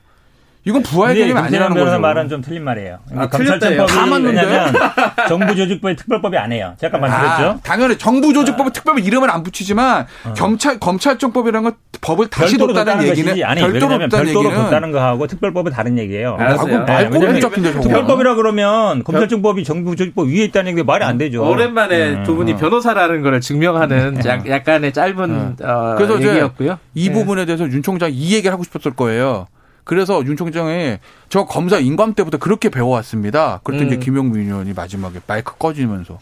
이건 0.67 0.83
부하의 0.83 1.15
근데 1.15 1.27
개념이 1.29 1.47
아니라는 1.47 1.77
거죠. 1.77 1.99
말은 1.99 2.27
좀 2.27 2.41
틀린 2.41 2.63
말이에요. 2.63 2.99
아, 3.15 3.27
검찰청법이. 3.27 3.91
다 3.93 4.05
맞는데? 4.05 4.41
왜냐면 4.41 4.73
정부 5.29 5.55
조직법의 5.55 5.95
특별법이 5.95 6.37
안 6.37 6.51
해요. 6.51 6.73
제가 6.77 6.97
아까 6.97 7.07
아, 7.07 7.09
말씀드렸죠. 7.09 7.59
당연히 7.63 7.97
정부 7.97 8.33
조직법은 8.33 8.73
특별히 8.73 9.03
이름을 9.03 9.29
안 9.29 9.43
붙이지만 9.43 10.07
경찰 10.35 10.77
검찰청법이라는 10.77 11.63
건 11.63 11.73
법을 12.01 12.27
다시 12.27 12.57
뒀다는 12.57 13.03
얘기는. 13.07 13.31
아니, 13.45 13.61
별도로 13.61 13.85
왜냐면 13.87 14.09
뒀다는 14.09 14.25
별도로 14.25 14.49
얘기는 14.49 14.65
뒀다는 14.65 14.91
거하고 14.91 15.27
특별법은 15.27 15.71
다른 15.71 15.97
얘기예요. 15.97 16.35
알았어요. 16.37 16.85
아, 16.87 17.09
잡힌데 17.39 17.71
저거. 17.71 17.81
특별법이라 17.83 18.35
그러면 18.35 19.03
검찰청법이 19.05 19.63
정부 19.63 19.95
조직법 19.95 20.27
위에 20.27 20.43
있다는 20.45 20.75
게 20.75 20.83
말이 20.83 21.03
안 21.05 21.17
되죠. 21.17 21.47
오랜만에 21.49 22.09
음. 22.09 22.23
두 22.23 22.35
분이 22.35 22.57
변호사라는 22.57 23.21
걸 23.21 23.39
증명하는 23.39 24.25
약, 24.25 24.47
약간의 24.49 24.91
짧은 24.91 25.55
어, 25.63 25.95
그래서 25.97 26.15
얘기였고요. 26.21 26.77
이 26.93 27.07
네. 27.07 27.13
부분에 27.13 27.45
대해서 27.45 27.63
윤 27.69 27.81
총장이 27.81 28.13
이 28.13 28.35
얘기를 28.35 28.51
하고 28.51 28.63
싶었을 28.63 28.91
거예요. 28.91 29.47
그래서 29.87 30.23
윤 30.25 30.35
총장이 30.35 30.97
저 31.29 31.45
검사 31.45 31.79
인감 31.79 32.13
때부터 32.13 32.37
그렇게 32.37 32.69
배워왔습니다. 32.69 33.61
그랬더니 33.63 33.89
음. 33.89 33.93
이제 33.93 34.03
김용민 34.03 34.47
의원이 34.47 34.73
마지막에 34.73 35.21
마이크 35.25 35.57
꺼지면서 35.57 36.19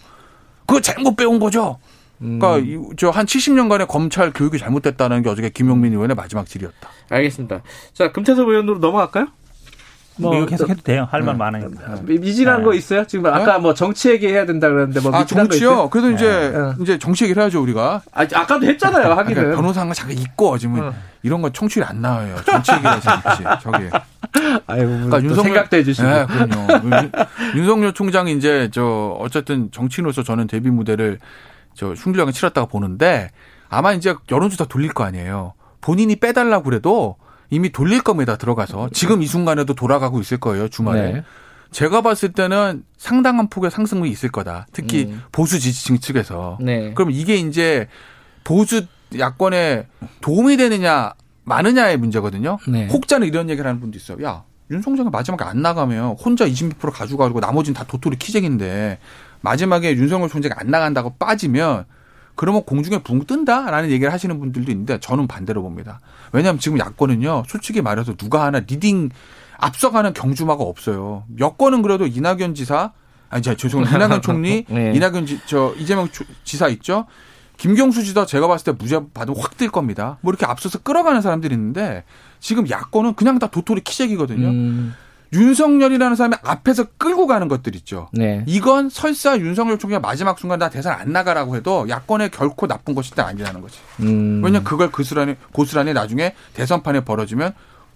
그거 0.67 0.79
잘못 0.81 1.15
배운 1.15 1.39
거죠. 1.39 1.79
음. 2.21 2.37
그러니까 2.37 2.95
저한 2.95 3.25
70년간의 3.25 3.87
검찰 3.87 4.31
교육이 4.31 4.59
잘못됐다는 4.59 5.23
게 5.23 5.29
어저께 5.29 5.49
김용민 5.49 5.93
의원의 5.93 6.15
마지막 6.15 6.45
질이었다. 6.45 6.89
알겠습니다. 7.09 7.63
자, 7.93 8.11
금태섭 8.11 8.47
의원으로 8.47 8.77
넘어갈까요? 8.77 9.27
뭐 10.17 10.35
이거 10.37 10.45
계속 10.45 10.69
해도 10.69 10.81
돼요. 10.81 11.07
할말 11.11 11.33
네. 11.35 11.39
많으니까. 11.39 11.97
미진한 12.03 12.59
네. 12.59 12.63
거 12.65 12.73
있어요? 12.73 13.05
지금 13.05 13.25
아까 13.25 13.59
뭐 13.59 13.73
정치 13.73 14.09
얘기해야 14.11 14.45
된다 14.45 14.69
그러는데 14.69 14.99
뭐 15.01 15.13
아? 15.13 15.25
정치요. 15.25 15.89
그래도 15.89 16.11
이제 16.11 16.51
네. 16.53 16.73
이제 16.83 16.97
정치 16.97 17.25
얘기를 17.25 17.41
해야죠 17.41 17.61
우리가. 17.61 18.01
아, 18.13 18.21
아까도 18.21 18.65
했잖아요, 18.65 19.03
그러니까 19.03 19.21
하기는. 19.23 19.55
변호사가 19.55 19.93
잠깐 19.93 20.17
있고 20.17 20.57
지금 20.57 20.79
어. 20.79 20.93
이런 21.23 21.41
건 21.41 21.51
청취율 21.51 21.85
안 21.85 22.01
나와요. 22.01 22.35
정치 22.45 22.71
얘기를 22.73 22.91
해야지 22.91 23.07
저기. 23.61 23.77
아이고, 24.67 24.87
그러니까 24.87 25.17
또 25.17 25.23
윤석열- 25.23 25.43
생각도 25.45 25.77
해주시고. 25.77 26.07
네, 26.07 26.25
그럼요. 26.25 26.67
윤- 26.95 27.11
윤석열 27.55 27.93
총장이 27.93 28.33
이제 28.33 28.69
저 28.71 29.17
어쨌든 29.19 29.69
정치인으로서 29.71 30.23
저는 30.23 30.47
데뷔 30.47 30.69
무대를 30.69 31.19
저 31.73 31.93
흉기령에 31.93 32.31
치렀다고 32.31 32.67
보는데 32.67 33.29
아마 33.69 33.91
이제 33.93 34.15
여론조사 34.31 34.65
돌릴 34.65 34.93
거 34.93 35.03
아니에요. 35.03 35.53
본인이 35.81 36.15
빼달라고 36.15 36.63
그래도 36.63 37.17
이미 37.49 37.71
돌릴 37.71 38.01
겁니다 38.01 38.37
들어가서 38.37 38.89
지금 38.93 39.21
이 39.21 39.27
순간에도 39.27 39.73
돌아가고 39.73 40.19
있을 40.19 40.37
거예요 40.37 40.67
주말에. 40.67 41.11
네. 41.13 41.23
제가 41.71 42.01
봤을 42.01 42.31
때는 42.31 42.83
상당한 42.97 43.49
폭의 43.49 43.69
상승률이 43.69 44.09
있을 44.09 44.31
거다. 44.31 44.65
특히 44.71 45.07
음. 45.09 45.21
보수 45.33 45.59
지지층 45.59 45.99
측에서. 45.99 46.57
네. 46.61 46.93
그럼 46.93 47.11
이게 47.11 47.35
이제 47.35 47.87
보수 48.45 48.85
야권에 49.17 49.87
도움이 50.21 50.55
되느냐 50.55 51.13
마느냐의 51.43 51.97
문제거든요. 51.97 52.59
네. 52.67 52.87
혹자는 52.87 53.27
이런 53.27 53.49
얘기를 53.49 53.67
하는 53.67 53.81
분도 53.81 53.97
있어요. 53.97 54.23
야, 54.23 54.43
윤 54.71 54.81
총장이 54.81 55.09
마지막에 55.09 55.43
안 55.43 55.61
나가면 55.61 56.15
혼자 56.17 56.47
20% 56.47 56.91
가져가고 56.91 57.39
나머지는 57.39 57.75
다 57.75 57.83
도토리 57.83 58.17
키재기인데 58.17 58.99
마지막에 59.41 59.93
윤석열 59.95 60.29
총장이 60.29 60.53
안 60.57 60.71
나간다고 60.71 61.15
빠지면 61.17 61.85
그러면 62.35 62.63
공중에 62.63 62.99
붕 62.99 63.25
뜬다라는 63.25 63.89
얘기를 63.91 64.11
하시는 64.11 64.37
분들도 64.39 64.71
있는데 64.71 64.99
저는 64.99 65.27
반대로 65.27 65.61
봅니다. 65.61 65.99
왜냐하면 66.31 66.59
지금 66.59 66.77
야권은요, 66.79 67.43
솔직히 67.47 67.81
말해서 67.81 68.13
누가 68.15 68.43
하나 68.43 68.59
leading 68.59 69.09
앞서가는 69.57 70.13
경주마가 70.13 70.63
없어요. 70.63 71.23
여권은 71.39 71.81
그래도 71.81 72.05
이낙연 72.05 72.55
지사, 72.55 72.91
아니, 73.29 73.41
저, 73.41 73.55
죄송합니다. 73.55 73.95
이낙연 74.05 74.21
총리, 74.21 74.65
네. 74.69 74.91
이낙연 74.95 75.25
지, 75.25 75.39
저, 75.45 75.73
이재명 75.77 76.09
초- 76.11 76.25
지사 76.43 76.67
있죠? 76.67 77.05
김경수 77.57 78.03
지사 78.03 78.25
제가 78.25 78.47
봤을 78.47 78.65
때 78.65 78.77
무죄 78.77 78.99
받으면 79.13 79.39
확 79.41 79.55
뜰 79.55 79.69
겁니다. 79.71 80.17
뭐 80.19 80.31
이렇게 80.33 80.45
앞서서 80.45 80.79
끌어가는 80.79 81.21
사람들이 81.21 81.53
있는데 81.55 82.03
지금 82.41 82.69
야권은 82.69 83.13
그냥 83.13 83.39
다 83.39 83.47
도토리 83.47 83.79
키재기거든요. 83.81 84.45
음, 84.47 84.93
윤석열이라는 85.33 86.15
사람이 86.15 86.35
앞에서 86.43 86.85
끌고 86.97 87.27
가는 87.27 87.47
것들 87.47 87.75
있죠. 87.77 88.09
네. 88.13 88.43
이건 88.47 88.89
설사 88.89 89.37
윤석열 89.37 89.77
총장 89.77 90.01
마지막 90.01 90.39
순간 90.39 90.59
나 90.59 90.69
대선 90.69 90.93
안 90.93 91.11
나가라고 91.11 91.55
해도 91.55 91.87
야권에 91.89 92.29
결코 92.29 92.67
나쁜 92.67 92.95
것이 92.95 93.11
아니라는 93.15 93.61
거지. 93.61 93.79
음. 94.01 94.41
왜냐 94.43 94.59
면 94.59 94.63
그걸 94.63 94.91
고스란히 94.91 95.35
고스란히 95.51 95.93
나중에 95.93 96.33
대선판에 96.53 97.01
벌어지면 97.01 97.53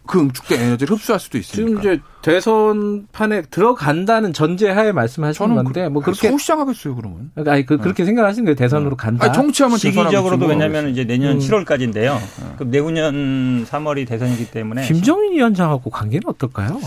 그 0.09 0.19
응축된 0.19 0.59
에너지를 0.59 0.95
흡수할 0.95 1.19
수도 1.19 1.39
지금 1.39 1.69
있으니까. 1.69 1.79
이제 1.81 2.01
대선 2.23 3.07
판에 3.11 3.43
들어간다는 3.43 4.33
전제하에 4.33 4.91
말씀하시는 4.91 5.53
건데 5.53 5.83
그, 5.83 5.89
뭐 5.89 6.01
그렇게 6.01 6.29
서울시장 6.29 6.59
하겠어요 6.59 6.95
그러면. 6.95 7.29
아니 7.45 7.63
그 7.63 7.77
그렇게 7.77 8.05
생각하시는 8.05 8.43
거예요 8.43 8.55
대선으로 8.55 8.97
간다. 8.97 9.25
아니, 9.25 9.33
정치하면 9.33 9.77
시기적으로도. 9.77 10.47
왜냐하면 10.47 10.89
이제 10.89 11.03
내년 11.05 11.33
음. 11.33 11.39
7월까지인데요. 11.39 12.17
그럼 12.55 12.71
내후년 12.71 13.65
3월이 13.65 14.07
대선이기 14.07 14.49
때문에 14.49 14.87
김정인 14.87 15.33
위원장하고 15.33 15.91
관계는 15.91 16.23
어떨까요? 16.25 16.79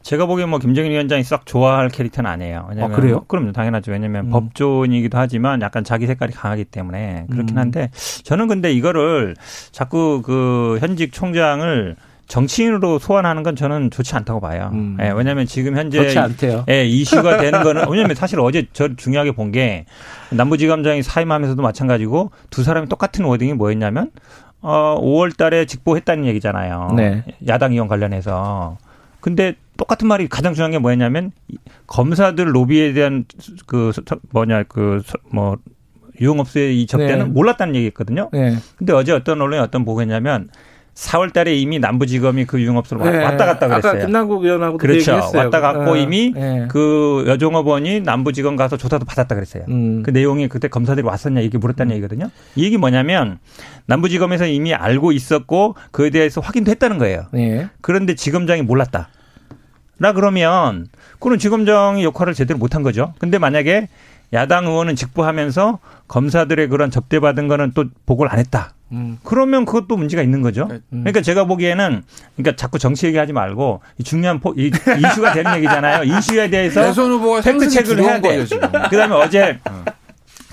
제가 0.00 0.24
보기엔 0.24 0.48
뭐 0.48 0.58
김정인 0.58 0.90
위원장이 0.92 1.22
싹 1.24 1.44
좋아할 1.44 1.90
캐릭터는 1.90 2.30
아니에요. 2.30 2.66
왜냐면 2.70 2.92
아, 2.92 2.96
그래요? 2.96 3.24
그럼요, 3.28 3.52
당연하죠. 3.52 3.92
왜냐면 3.92 4.28
음. 4.28 4.30
법조인이기도 4.30 5.18
하지만 5.18 5.60
약간 5.60 5.84
자기 5.84 6.06
색깔이 6.06 6.32
강하기 6.32 6.64
때문에 6.64 7.26
그렇긴 7.30 7.58
음. 7.58 7.60
한데 7.60 7.90
저는 8.22 8.48
근데 8.48 8.72
이거를 8.72 9.36
자꾸 9.70 10.22
그 10.24 10.78
현직 10.80 11.12
총장을 11.12 11.94
정치인으로 12.28 12.98
소환하는 12.98 13.42
건 13.42 13.56
저는 13.56 13.90
좋지 13.90 14.14
않다고 14.14 14.40
봐요. 14.40 14.70
음. 14.74 14.96
예, 15.00 15.10
왜냐하면 15.10 15.46
지금 15.46 15.76
현재 15.76 16.02
좋지 16.04 16.18
않대요. 16.18 16.64
예, 16.68 16.84
이슈가 16.84 17.38
되는 17.38 17.62
거는 17.62 17.88
왜냐면 17.88 18.14
사실 18.14 18.38
어제 18.40 18.66
저 18.72 18.94
중요하게 18.94 19.32
본 19.32 19.48
게 19.50 19.86
남부지검장이 20.30 21.02
사임하면서도 21.02 21.62
마찬가지고 21.62 22.30
두 22.50 22.62
사람이 22.62 22.88
똑같은 22.88 23.24
워딩이 23.24 23.54
뭐였냐면 23.54 24.10
어 24.60 24.98
5월 25.00 25.34
달에 25.36 25.64
직보했다는 25.64 26.26
얘기잖아요. 26.26 26.92
네. 26.96 27.24
야당 27.46 27.72
의원 27.72 27.88
관련해서. 27.88 28.76
근데 29.20 29.54
똑같은 29.78 30.06
말이 30.06 30.28
가장 30.28 30.52
중요한 30.52 30.70
게 30.72 30.78
뭐였냐면 30.78 31.32
이 31.48 31.56
검사들 31.86 32.54
로비에 32.54 32.92
대한 32.92 33.24
그 33.66 33.90
서- 33.94 34.02
뭐냐 34.32 34.64
그뭐 34.64 35.56
유흥업소의 36.20 36.82
이 36.82 36.86
접대는 36.86 37.18
네. 37.18 37.24
몰랐다는 37.30 37.74
얘기했거든요. 37.76 38.28
네. 38.32 38.56
근데 38.76 38.92
어제 38.92 39.12
어떤 39.12 39.40
언론이 39.40 39.62
어떤 39.62 39.84
보고했냐면 39.86 40.48
4월 40.98 41.32
달에 41.32 41.54
이미 41.54 41.78
남부지검이 41.78 42.46
그 42.46 42.60
유흥업소로 42.60 43.08
네. 43.08 43.22
왔다 43.22 43.46
갔다 43.46 43.66
아까 43.66 43.80
그랬어요. 43.80 44.04
김남국 44.04 44.44
의원하고도 44.44 44.78
그렇죠. 44.78 45.12
얘기했어요. 45.12 45.44
왔다 45.44 45.60
갔고 45.60 45.92
어, 45.92 45.96
이미 45.96 46.32
네. 46.34 46.66
그 46.68 47.24
여종업원이 47.28 48.00
남부지검 48.00 48.56
가서 48.56 48.76
조사도 48.76 49.04
받았다 49.04 49.36
그랬어요. 49.36 49.62
음. 49.68 50.02
그 50.02 50.10
내용이 50.10 50.48
그때 50.48 50.66
검사들이 50.66 51.06
왔었냐 51.06 51.40
이게 51.40 51.56
물었다는 51.56 51.94
얘기거든요. 51.96 52.30
이 52.56 52.64
얘기 52.64 52.76
뭐냐면 52.78 53.38
남부지검에서 53.86 54.46
이미 54.46 54.74
알고 54.74 55.12
있었고 55.12 55.76
그에 55.92 56.10
대해서 56.10 56.40
확인도 56.40 56.72
했다는 56.72 56.98
거예요. 56.98 57.26
네. 57.32 57.68
그런데 57.80 58.16
지검장이 58.16 58.62
몰랐다. 58.62 59.08
라 60.00 60.12
그러면 60.12 60.86
그는 61.20 61.38
지검장이 61.38 62.02
역할을 62.04 62.34
제대로 62.34 62.58
못한 62.58 62.82
거죠. 62.82 63.14
근데 63.18 63.38
만약에 63.38 63.88
야당 64.32 64.66
의원은 64.66 64.96
직보하면서 64.96 65.78
검사들의 66.08 66.68
그런 66.68 66.90
접대받은 66.90 67.46
거는 67.48 67.72
또 67.74 67.84
보고를 68.04 68.32
안 68.32 68.38
했다. 68.40 68.72
음. 68.92 69.18
그러면 69.22 69.64
그것도 69.64 69.96
문제가 69.96 70.22
있는 70.22 70.40
거죠. 70.42 70.68
그러니까 70.90 71.20
제가 71.20 71.44
보기에는 71.44 72.02
그러니까 72.36 72.56
자꾸 72.56 72.78
정치 72.78 73.06
얘기하지 73.06 73.32
말고 73.32 73.80
이 73.98 74.02
중요한 74.02 74.40
포, 74.40 74.54
이, 74.56 74.70
이슈가 74.70 75.32
되는 75.34 75.56
얘기잖아요. 75.56 76.04
이슈에 76.04 76.48
대해서 76.50 76.82
대선 76.82 77.10
후보가 77.10 77.40
팩트 77.42 77.68
체크를 77.68 78.04
해야 78.04 78.14
돼. 78.20 78.28
거예요 78.28 78.44
지금. 78.46 78.70
그다음에 78.70 79.14
어제 79.14 79.58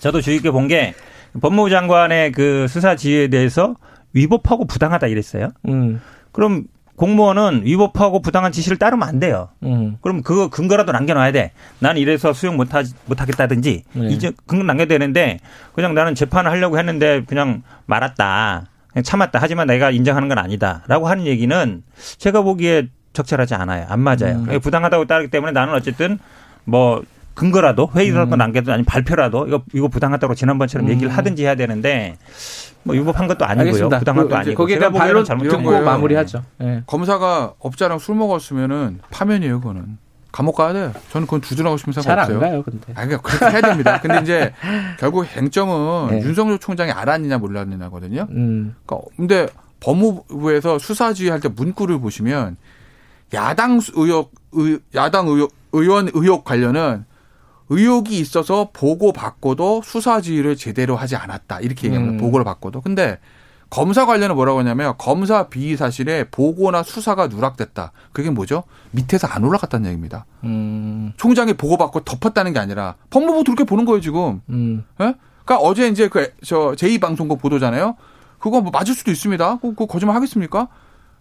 저도 0.01 0.22
주의 0.22 0.38
깊게 0.38 0.51
본 0.51 0.68
게 0.68 0.94
법무부 1.42 1.70
장관의 1.70 2.32
그 2.32 2.68
수사 2.70 2.96
지휘에 2.96 3.27
대해서 3.27 3.75
위법하고 4.13 4.65
부당하다 4.65 5.08
이랬어요. 5.08 5.50
음. 5.68 6.01
그럼 6.32 6.63
공무원은 6.95 7.61
위법하고 7.65 8.21
부당한 8.21 8.51
지시를 8.51 8.77
따르면 8.77 9.07
안 9.07 9.19
돼요. 9.19 9.49
음. 9.63 9.97
그럼 10.01 10.21
그거 10.21 10.49
근거라도 10.49 10.91
남겨놔야 10.91 11.31
돼. 11.31 11.51
난 11.79 11.97
이래서 11.97 12.33
수용 12.33 12.55
못하, 12.57 12.83
못하겠다든지 13.05 13.83
네. 13.93 14.07
이제 14.09 14.31
근거 14.45 14.63
남겨야 14.63 14.87
되는데 14.87 15.39
그냥 15.73 15.93
나는 15.93 16.15
재판을 16.15 16.51
하려고 16.51 16.77
했는데 16.77 17.23
그냥 17.25 17.63
말았다. 17.85 18.67
그냥 18.91 19.03
참았다. 19.03 19.39
하지만 19.41 19.67
내가 19.67 19.91
인정하는 19.91 20.29
건 20.29 20.37
아니다.라고 20.37 21.07
하는 21.07 21.25
얘기는 21.25 21.83
제가 22.17 22.41
보기에 22.41 22.87
적절하지 23.11 23.55
않아요. 23.55 23.85
안 23.89 23.99
맞아요. 23.99 24.35
음. 24.37 24.45
그게 24.45 24.59
부당하다고 24.59 25.05
따르기 25.05 25.29
때문에 25.29 25.51
나는 25.51 25.73
어쨌든 25.73 26.19
뭐 26.63 27.03
근거라도 27.36 27.89
회의라도 27.94 28.36
음. 28.36 28.38
남겨도 28.38 28.72
아니 28.74 28.84
발표라도 28.84 29.48
이거 29.48 29.62
이거 29.74 29.88
부당하다고 29.88 30.36
지난번처럼 30.36 30.89
얘기를 30.89 31.12
하든지 31.15 31.44
해야 31.44 31.56
되는데 31.56 32.18
뭐 32.84 32.96
위법한 32.96 33.27
것도 33.27 33.46
아니고요. 33.46 33.68
알겠습니다. 33.68 34.00
부당한 34.00 34.24
것도 34.24 34.30
그, 34.30 34.36
아니고 34.38 34.56
거기에 34.56 34.80
대한 34.80 34.94
반론 34.94 35.24
잘못된 35.25 35.51
듣고 35.51 35.63
거예요. 35.63 35.84
마무리하죠. 35.86 36.44
네. 36.60 36.84
검사가 36.88 37.54
업자랑 37.60 38.00
술 38.00 38.15
먹었으면은 38.15 39.00
파면이에요, 39.12 39.60
그거는. 39.60 39.98
감옥 40.32 40.56
가야 40.58 40.74
돼요. 40.74 40.92
저는 41.12 41.27
그건 41.27 41.42
주둔하고 41.42 41.77
싶은 41.77 41.94
생각 41.94 42.20
없어요. 42.20 42.39
가요, 42.42 42.62
근데. 42.63 42.88
아니, 42.96 43.08
그러니까 43.08 43.22
그렇게 43.22 43.46
해야 43.54 43.62
됩니다. 43.62 44.00
근데 44.01 44.20
이제 44.22 44.54
결국 45.00 45.25
행정은 45.25 46.08
네. 46.20 46.22
윤석열 46.25 46.60
총장이 46.60 46.92
알았느냐 46.92 47.38
몰랐느냐거든요. 47.38 48.27
음. 48.32 48.75
그러니까 48.86 49.08
근데 49.15 49.48
법무부에서 49.80 50.77
수사지휘 50.80 51.30
할 51.30 51.39
때 51.39 51.50
문구를 51.50 52.00
보시면 52.00 52.58
야당 53.34 53.80
수- 53.80 53.92
의혹, 53.96 54.34
의, 54.54 54.80
야당 54.94 55.27
의혹, 55.27 55.54
의원 55.72 56.10
의혹 56.13 56.44
관련은 56.44 57.06
의혹이 57.69 58.19
있어서 58.19 58.69
보고 58.74 59.12
받고도 59.12 59.81
수사 59.84 60.22
지휘를 60.22 60.55
제대로 60.55 60.95
하지 60.95 61.15
않았다 61.15 61.60
이렇게 61.62 61.88
얘기합니다. 61.88 62.15
음. 62.15 62.17
보고를 62.17 62.43
받고도. 62.45 62.81
근데 62.81 63.19
검사 63.72 64.05
관련은 64.05 64.36
뭐라고 64.36 64.60
하냐면 64.60 64.93
검사 64.98 65.48
비위 65.50 65.75
사실에 65.75 66.25
보고나 66.29 66.84
수사가 66.84 67.27
누락됐다. 67.27 67.91
그게 68.12 68.29
뭐죠? 68.29 68.63
밑에서 68.91 69.27
안 69.27 69.43
올라갔다는 69.43 69.88
얘기입니다. 69.88 70.25
음. 70.43 71.13
총장이 71.17 71.53
보고받고 71.53 72.01
덮었다는 72.01 72.53
게 72.53 72.60
아니라 72.60 72.95
법무부 73.10 73.43
그렇게 73.43 73.63
보는 73.63 73.86
거예요 73.86 74.01
지금. 74.01 74.41
음. 74.50 74.86
예? 75.01 75.15
그러니까 75.43 75.67
어제 75.67 75.88
이제 75.88 76.07
그 76.07 76.31
저 76.43 76.74
제2방송국 76.77 77.39
보도잖아요. 77.39 77.95
그거 78.39 78.62
뭐 78.62 78.69
맞을 78.72 78.93
수도 78.93 79.10
있습니다. 79.10 79.55
그거, 79.55 79.69
그거 79.69 79.86
거짓말 79.88 80.15
하겠습니까? 80.15 80.67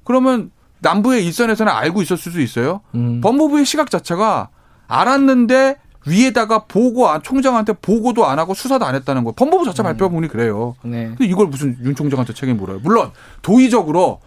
그러면 0.04 0.50
남부의 0.80 1.24
일선에서는 1.24 1.72
알고 1.72 2.02
있었을 2.02 2.18
수도 2.30 2.40
있어요. 2.42 2.82
음. 2.94 3.22
법무부의 3.22 3.64
시각 3.64 3.90
자체가 3.90 4.50
알았는데 4.86 5.78
위에다가 6.06 6.64
보고 6.66 7.08
안- 7.08 7.23
총장한테 7.23 7.73
보고도 7.75 8.26
안 8.26 8.38
하고 8.38 8.54
수사도 8.54 8.84
안 8.84 8.94
했다는 8.94 9.25
거예요. 9.25 9.32
법무부 9.34 9.64
자체 9.64 9.82
발표 9.82 10.08
보니 10.11 10.28
그래요. 10.28 10.75
네. 10.82 11.06
근데 11.08 11.25
이걸 11.26 11.46
무슨 11.46 11.76
윤 11.82 11.94
총장한테 11.94 12.32
책임 12.34 12.56
물어요. 12.58 12.80
물론 12.82 13.11
도의적으로 13.42 14.20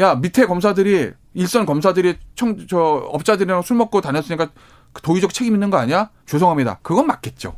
야 0.00 0.14
밑에 0.14 0.46
검사들이 0.46 1.12
일선 1.34 1.66
검사들이 1.66 2.16
청 2.34 2.66
저 2.68 2.78
업자들이랑 3.12 3.62
술 3.62 3.76
먹고 3.76 4.00
다녔으니까 4.00 4.48
그 4.92 5.02
도의적 5.02 5.32
책임 5.34 5.54
있는 5.54 5.70
거 5.70 5.76
아니야? 5.78 6.10
죄송합니다. 6.26 6.78
그건 6.82 7.06
맞겠죠. 7.06 7.54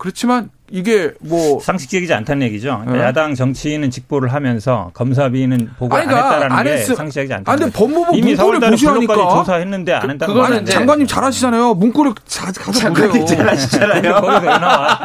그렇지만 0.00 0.48
이게 0.70 1.12
뭐 1.20 1.60
상식적이지 1.60 2.14
않다는 2.14 2.46
얘기죠. 2.46 2.68
그러니까 2.68 2.92
네. 2.92 3.02
야당 3.02 3.34
정치인은 3.34 3.90
직보를 3.90 4.32
하면서 4.32 4.90
검사비는 4.94 5.72
보고 5.78 5.94
아니, 5.94 6.04
안 6.04 6.08
그러니까 6.08 6.30
했다라는 6.30 6.56
안게 6.56 6.72
했어. 6.72 6.94
상식적이지 6.94 7.34
않다. 7.34 7.52
아니, 7.52 7.60
근데 7.60 7.76
법무부 7.76 8.16
이미 8.16 8.34
무시하니까. 8.34 9.14
블록까지 9.14 9.36
조사했는데 9.36 9.92
안 9.92 10.10
했다는 10.10 10.34
거 10.34 10.54
이제 10.54 10.72
장관님 10.72 11.06
잘하시잖아요. 11.06 11.74
문구를 11.74 12.14
자, 12.24 12.50
가서 12.50 12.88
보세요. 12.94 13.26
잘하시잖아요. 13.26 14.14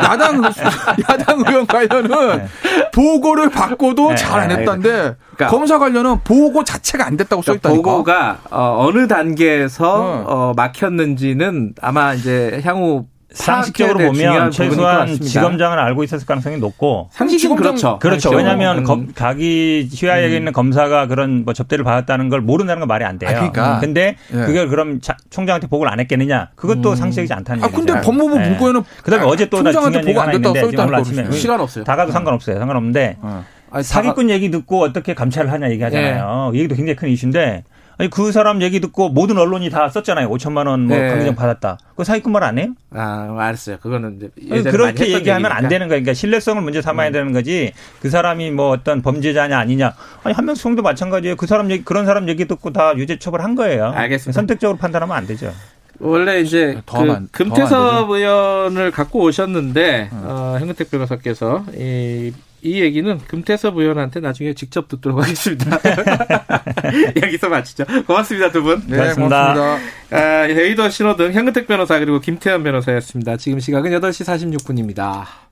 야당 0.05 0.41
야당 1.09 1.43
의원 1.45 1.67
관련은 1.67 2.47
보고를 2.93 3.49
받고도 3.49 4.11
네, 4.11 4.15
잘안 4.15 4.47
네, 4.47 4.55
했다는데 4.55 5.15
그러니까 5.35 5.47
검사 5.47 5.77
관련은 5.77 6.21
보고 6.23 6.63
자체가 6.63 7.05
안 7.05 7.17
됐다고 7.17 7.41
써 7.41 7.51
그러니까 7.51 7.69
있다니까. 7.69 7.91
보고가 7.91 8.37
어, 8.49 8.85
어느 8.87 9.09
단계에서 9.09 9.93
어. 9.93 10.23
어, 10.25 10.53
막혔는지는 10.55 11.73
아마 11.81 12.13
이제 12.13 12.61
향후 12.63 13.07
상식적으로 13.35 13.99
보면 14.11 14.51
최소한. 14.51 15.07
지검장은 15.19 15.77
알고 15.77 16.03
있었을 16.03 16.25
가능성이 16.25 16.57
높고 16.57 17.09
상식은 17.11 17.55
그렇죠. 17.57 17.99
그렇죠. 17.99 18.29
상식적으로. 18.29 18.37
왜냐하면 18.37 18.79
음. 18.79 18.83
검, 18.83 19.07
각이 19.13 19.89
시야에 19.91 20.35
있는 20.35 20.53
검사가 20.53 21.07
그런 21.07 21.43
뭐 21.43 21.53
접대를 21.53 21.83
받았다는 21.83 22.29
걸 22.29 22.41
모른다는 22.41 22.79
건 22.79 22.87
말이 22.87 23.03
안 23.03 23.19
돼요. 23.19 23.29
아, 23.29 23.33
그러니까. 23.33 23.79
근데 23.79 24.15
예. 24.33 24.37
그걸 24.37 24.69
그럼 24.69 25.01
자- 25.01 25.17
총장한테 25.29 25.67
보고를 25.67 25.91
안 25.91 25.99
했겠느냐? 25.99 26.49
그것도 26.55 26.91
음. 26.91 26.95
상식이지 26.95 27.33
않다는 27.33 27.63
아 27.63 27.67
얘기죠. 27.67 27.85
근데 27.85 28.01
법무부 28.01 28.37
예. 28.39 28.47
문건에는 28.49 28.83
그다음에 29.03 29.25
어제 29.25 29.49
또나 29.49 29.71
총장한테 29.71 30.01
보고 30.01 30.21
안 30.21 30.31
됐다고 30.31 30.55
써 30.55 30.67
아침에 30.67 30.85
그러시네. 31.23 31.31
시간 31.31 31.59
없어요. 31.59 31.83
다 31.83 31.95
가도 31.95 32.11
상관없어요. 32.11 32.57
상관없는데 32.57 33.17
어. 33.21 33.43
아니, 33.71 33.83
사기꾼 33.83 34.29
얘기 34.29 34.49
듣고 34.51 34.83
어떻게 34.83 35.13
감찰을 35.13 35.51
하냐 35.51 35.69
얘기하잖아요. 35.71 36.51
이 36.53 36.59
얘기도 36.59 36.75
굉장히 36.75 36.95
큰 36.95 37.09
이슈인데 37.09 37.63
아니 37.97 38.09
그 38.09 38.31
사람 38.31 38.61
얘기 38.61 38.79
듣고 38.81 39.09
모든 39.09 39.37
언론이 39.37 39.69
다 39.69 39.87
썼잖아요. 39.89 40.29
5천만 40.29 40.67
원뭐 40.67 40.95
네. 40.97 41.09
강제적 41.09 41.35
받았다. 41.35 41.77
그거 41.91 42.03
사기꾼 42.03 42.31
말 42.33 42.43
안 42.43 42.57
해요? 42.59 42.67
아, 42.93 43.35
알았어요. 43.39 43.77
그거는 43.79 44.19
이제 44.37 44.69
그렇게 44.69 45.11
얘기하면 45.13 45.45
안 45.51 45.57
얘기니까. 45.57 45.69
되는 45.69 45.87
거예요. 45.87 46.01
그러니까 46.01 46.13
신뢰성을 46.13 46.61
문제 46.61 46.81
삼아야 46.81 47.11
되는 47.11 47.31
거지. 47.31 47.71
그 48.01 48.09
사람이 48.09 48.51
뭐 48.51 48.69
어떤 48.71 49.01
범죄자냐 49.01 49.57
아니냐. 49.57 49.93
아니 50.23 50.35
한명수도 50.35 50.81
마찬가지예요. 50.81 51.35
그 51.37 51.47
사람 51.47 51.71
얘기 51.71 51.83
그런 51.85 52.05
사람 52.05 52.27
얘기 52.27 52.45
듣고 52.45 52.71
다 52.73 52.93
유죄 52.97 53.17
처벌한 53.17 53.55
거예요. 53.55 53.91
알겠습니다. 53.95 54.33
선택적으로 54.33 54.77
판단하면 54.77 55.15
안 55.15 55.25
되죠. 55.25 55.53
원래 55.99 56.41
이제 56.41 56.81
더그더 56.85 57.21
금태섭 57.31 58.09
의원을 58.09 58.91
갖고 58.91 59.21
오셨는데 59.21 60.09
어, 60.11 60.57
hen근택 60.59 60.91
변호사께서 60.91 61.63
이, 61.73 62.33
이 62.65 62.81
얘기는 62.81 63.19
금태섭 63.27 63.77
의원한테 63.77 64.19
나중에 64.19 64.55
직접 64.55 64.87
듣도록 64.87 65.21
하겠습니다. 65.21 65.77
여기서 67.21 67.47
마치죠. 67.47 67.85
고맙습니다 68.07 68.51
두 68.51 68.63
분. 68.63 68.81
네, 68.87 68.97
고맙습니다. 68.97 69.53
고맙습니다. 69.53 70.17
아, 70.17 70.49
여의도 70.49 70.89
신호등 70.89 71.31
현근택 71.33 71.67
변호사 71.67 71.99
그리고 71.99 72.19
김태현 72.19 72.63
변호사였습니다. 72.63 73.37
지금 73.37 73.59
시각은 73.59 73.91
8시 73.91 74.57
46분입니다. 74.57 75.44